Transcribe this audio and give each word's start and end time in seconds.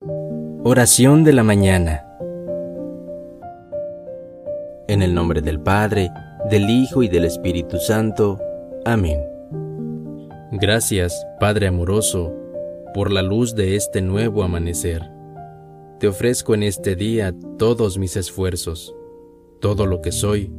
Oración 0.00 1.24
de 1.24 1.32
la 1.32 1.42
mañana. 1.42 2.04
En 4.86 5.02
el 5.02 5.12
nombre 5.12 5.40
del 5.40 5.58
Padre, 5.60 6.10
del 6.50 6.70
Hijo 6.70 7.02
y 7.02 7.08
del 7.08 7.24
Espíritu 7.24 7.78
Santo. 7.78 8.38
Amén. 8.84 9.18
Gracias, 10.52 11.26
Padre 11.40 11.68
amoroso, 11.68 12.32
por 12.94 13.10
la 13.10 13.22
luz 13.22 13.54
de 13.54 13.76
este 13.76 14.02
nuevo 14.02 14.42
amanecer. 14.42 15.02
Te 15.98 16.06
ofrezco 16.06 16.54
en 16.54 16.62
este 16.64 16.94
día 16.94 17.34
todos 17.58 17.98
mis 17.98 18.16
esfuerzos, 18.16 18.94
todo 19.60 19.86
lo 19.86 20.00
que 20.00 20.12
soy, 20.12 20.52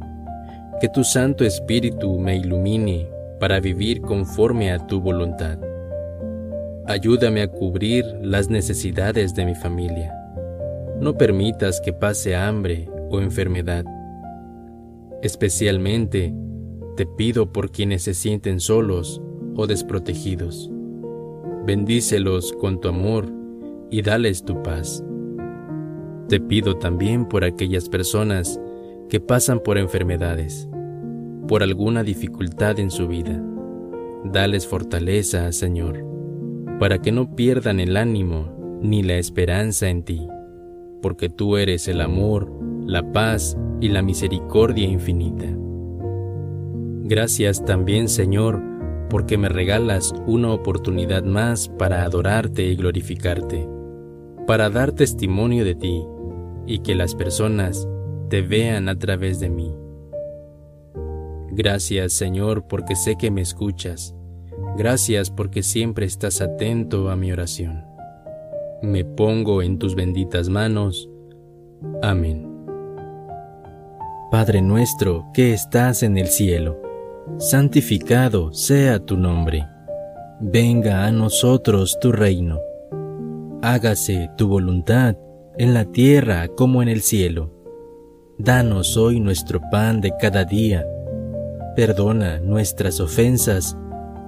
que 0.80 0.88
tu 0.88 1.02
Santo 1.04 1.44
Espíritu 1.44 2.18
me 2.18 2.36
ilumine 2.36 3.08
para 3.38 3.60
vivir 3.60 4.00
conforme 4.02 4.72
a 4.72 4.86
tu 4.86 5.00
voluntad. 5.00 5.69
Ayúdame 6.90 7.42
a 7.42 7.46
cubrir 7.46 8.04
las 8.20 8.50
necesidades 8.50 9.36
de 9.36 9.46
mi 9.46 9.54
familia. 9.54 10.12
No 11.00 11.16
permitas 11.16 11.80
que 11.80 11.92
pase 11.92 12.34
hambre 12.34 12.90
o 13.10 13.20
enfermedad. 13.20 13.84
Especialmente, 15.22 16.34
te 16.96 17.06
pido 17.06 17.52
por 17.52 17.70
quienes 17.70 18.02
se 18.02 18.12
sienten 18.12 18.58
solos 18.58 19.22
o 19.54 19.68
desprotegidos. 19.68 20.68
Bendícelos 21.64 22.52
con 22.54 22.80
tu 22.80 22.88
amor 22.88 23.32
y 23.92 24.02
dales 24.02 24.44
tu 24.44 24.60
paz. 24.60 25.04
Te 26.26 26.40
pido 26.40 26.76
también 26.76 27.24
por 27.24 27.44
aquellas 27.44 27.88
personas 27.88 28.60
que 29.08 29.20
pasan 29.20 29.60
por 29.60 29.78
enfermedades, 29.78 30.68
por 31.46 31.62
alguna 31.62 32.02
dificultad 32.02 32.80
en 32.80 32.90
su 32.90 33.06
vida. 33.06 33.40
Dales 34.24 34.66
fortaleza, 34.66 35.52
Señor 35.52 36.09
para 36.80 37.02
que 37.02 37.12
no 37.12 37.36
pierdan 37.36 37.78
el 37.78 37.98
ánimo 37.98 38.80
ni 38.80 39.02
la 39.02 39.16
esperanza 39.16 39.90
en 39.90 40.02
ti, 40.02 40.26
porque 41.02 41.28
tú 41.28 41.58
eres 41.58 41.86
el 41.88 42.00
amor, 42.00 42.50
la 42.86 43.12
paz 43.12 43.54
y 43.82 43.90
la 43.90 44.00
misericordia 44.00 44.88
infinita. 44.88 45.44
Gracias 47.04 47.62
también, 47.66 48.08
Señor, 48.08 48.62
porque 49.10 49.36
me 49.36 49.50
regalas 49.50 50.14
una 50.26 50.52
oportunidad 50.52 51.22
más 51.22 51.68
para 51.68 52.02
adorarte 52.02 52.62
y 52.64 52.76
glorificarte, 52.76 53.68
para 54.46 54.70
dar 54.70 54.92
testimonio 54.92 55.66
de 55.66 55.74
ti 55.74 56.02
y 56.66 56.78
que 56.78 56.94
las 56.94 57.14
personas 57.14 57.86
te 58.30 58.40
vean 58.40 58.88
a 58.88 58.98
través 58.98 59.38
de 59.38 59.50
mí. 59.50 59.74
Gracias, 61.50 62.14
Señor, 62.14 62.66
porque 62.66 62.96
sé 62.96 63.16
que 63.18 63.30
me 63.30 63.42
escuchas 63.42 64.14
Gracias 64.80 65.28
porque 65.28 65.62
siempre 65.62 66.06
estás 66.06 66.40
atento 66.40 67.10
a 67.10 67.16
mi 67.16 67.30
oración. 67.30 67.84
Me 68.80 69.04
pongo 69.04 69.60
en 69.60 69.78
tus 69.78 69.94
benditas 69.94 70.48
manos. 70.48 71.06
Amén. 72.00 72.48
Padre 74.30 74.62
nuestro 74.62 75.26
que 75.34 75.52
estás 75.52 76.02
en 76.02 76.16
el 76.16 76.28
cielo, 76.28 76.80
santificado 77.36 78.54
sea 78.54 79.00
tu 79.00 79.18
nombre. 79.18 79.68
Venga 80.40 81.04
a 81.04 81.12
nosotros 81.12 81.98
tu 82.00 82.10
reino. 82.10 82.58
Hágase 83.60 84.30
tu 84.38 84.48
voluntad 84.48 85.14
en 85.58 85.74
la 85.74 85.84
tierra 85.84 86.48
como 86.48 86.80
en 86.80 86.88
el 86.88 87.02
cielo. 87.02 87.52
Danos 88.38 88.96
hoy 88.96 89.20
nuestro 89.20 89.60
pan 89.70 90.00
de 90.00 90.14
cada 90.18 90.46
día. 90.46 90.86
Perdona 91.76 92.40
nuestras 92.40 92.98
ofensas 92.98 93.76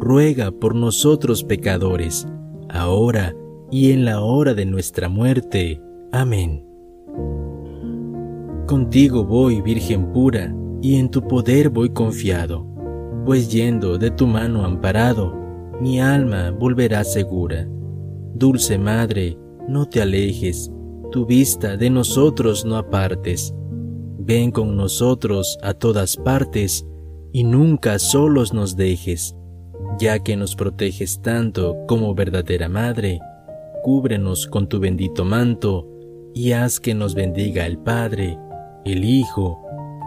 ruega 0.00 0.50
por 0.50 0.74
nosotros 0.74 1.42
pecadores, 1.42 2.26
ahora 2.68 3.34
y 3.70 3.92
en 3.92 4.04
la 4.04 4.20
hora 4.20 4.54
de 4.54 4.66
nuestra 4.66 5.08
muerte. 5.08 5.80
Amén. 6.12 6.64
Contigo 8.66 9.24
voy, 9.24 9.60
Virgen 9.62 10.12
pura, 10.12 10.54
y 10.82 10.96
en 10.96 11.10
tu 11.10 11.26
poder 11.26 11.70
voy 11.70 11.90
confiado, 11.90 12.66
pues 13.24 13.50
yendo 13.50 13.98
de 13.98 14.10
tu 14.10 14.26
mano 14.26 14.64
amparado, 14.64 15.34
mi 15.80 16.00
alma 16.00 16.50
volverá 16.50 17.04
segura. 17.04 17.68
Dulce 18.34 18.78
Madre, 18.78 19.38
no 19.68 19.86
te 19.86 20.02
alejes, 20.02 20.70
tu 21.10 21.26
vista 21.26 21.76
de 21.76 21.90
nosotros 21.90 22.64
no 22.64 22.76
apartes. 22.76 23.54
Ven 24.18 24.50
con 24.50 24.76
nosotros 24.76 25.58
a 25.62 25.74
todas 25.74 26.16
partes, 26.16 26.84
y 27.32 27.44
nunca 27.44 27.98
solos 27.98 28.52
nos 28.52 28.76
dejes 28.76 29.35
ya 29.98 30.18
que 30.18 30.36
nos 30.36 30.54
proteges 30.54 31.20
tanto 31.22 31.76
como 31.86 32.14
verdadera 32.14 32.68
Madre, 32.68 33.20
cúbrenos 33.82 34.46
con 34.46 34.68
tu 34.68 34.80
bendito 34.80 35.24
manto 35.24 35.88
y 36.34 36.52
haz 36.52 36.80
que 36.80 36.94
nos 36.94 37.14
bendiga 37.14 37.66
el 37.66 37.78
Padre, 37.78 38.38
el 38.84 39.04
Hijo 39.04 39.58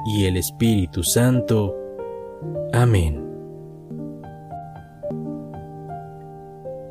y 0.06 0.26
el 0.26 0.38
Espíritu 0.38 1.04
Santo. 1.04 1.76
Amén. 2.74 3.26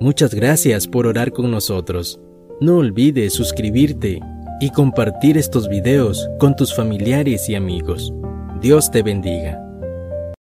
Muchas 0.01 0.35
gracias 0.35 0.87
por 0.87 1.07
orar 1.07 1.33
con 1.33 1.51
nosotros. 1.51 2.21
No 2.61 2.79
olvides 2.79 3.35
suscribirte 3.35 4.21
y 4.61 4.71
compartir 4.71 5.37
estos 5.37 5.69
videos 5.69 6.29
con 6.39 6.57
tus 6.57 6.75
familiares 6.75 7.49
y 7.49 7.55
amigos. 7.55 8.13
Dios 8.61 8.91
te 8.91 9.03
bendiga. 9.03 9.68